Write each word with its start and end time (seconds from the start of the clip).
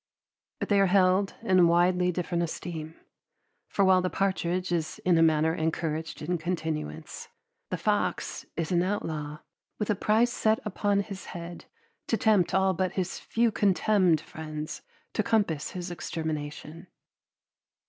But 0.57 0.69
they 0.69 0.79
are 0.79 0.87
held 0.87 1.35
in 1.43 1.67
widely 1.67 2.11
different 2.11 2.41
esteem, 2.43 2.95
for 3.67 3.85
while 3.85 4.01
the 4.01 4.09
partridge 4.09 4.71
is 4.71 4.99
in 5.05 5.15
a 5.19 5.21
manner 5.21 5.53
encouraged 5.53 6.23
in 6.23 6.39
continuance, 6.39 7.27
the 7.69 7.77
fox 7.77 8.43
is 8.57 8.71
an 8.71 8.81
outlaw, 8.81 9.41
with 9.77 9.91
a 9.91 9.95
price 9.95 10.33
set 10.33 10.59
upon 10.65 11.01
his 11.01 11.25
head 11.37 11.65
to 12.07 12.17
tempt 12.17 12.55
all 12.55 12.73
but 12.73 12.93
his 12.93 13.19
few 13.19 13.51
contemned 13.51 14.21
friends 14.21 14.81
to 15.13 15.21
compass 15.21 15.69
his 15.69 15.91
extermination. 15.91 16.87